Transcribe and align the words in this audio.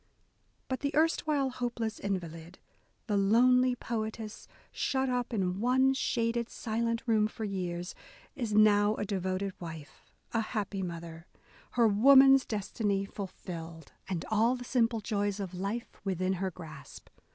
But 0.67 0.79
the 0.79 0.95
erstwhile 0.95 1.51
hopeless 1.51 1.99
invalid, 1.99 2.57
the 3.05 3.17
lonely 3.17 3.75
poetess 3.75 4.47
shut 4.71 5.09
up 5.09 5.31
in 5.31 5.59
one 5.59 5.93
shaded, 5.93 6.49
silent 6.49 7.03
room 7.05 7.27
for 7.27 7.45
years, 7.45 7.93
is 8.35 8.51
now 8.51 8.95
a 8.95 9.05
devoted 9.05 9.53
wife, 9.61 10.03
a 10.33 10.41
happy 10.41 10.81
mother: 10.81 11.27
her 11.73 11.87
woman's 11.87 12.47
destiny 12.47 13.05
fulfilled, 13.05 13.91
and 14.09 14.25
all 14.25 14.25
A 14.25 14.25
DAY 14.25 14.25
WITH 14.25 14.25
E. 14.25 14.25
B. 14.25 14.29
BROWNING 14.31 14.57
the 14.57 14.63
simple 14.63 15.01
joy8 15.03 15.39
of 15.39 15.53
life 15.53 16.01
within 16.03 16.33
her 16.41 16.49
grasp. 16.49 17.09